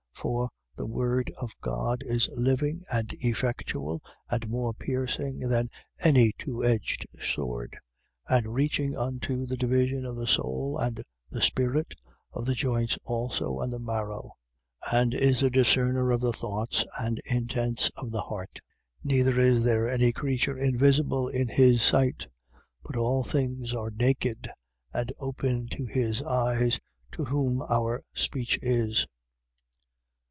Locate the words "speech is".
28.13-29.07